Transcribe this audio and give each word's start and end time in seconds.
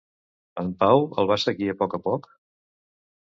En 0.61 0.69
Pau 0.83 1.03
el 1.23 1.29
va 1.31 1.37
seguir 1.43 1.69
a 1.73 1.77
poc 1.83 1.95
a 1.97 2.01
poc? 2.09 2.27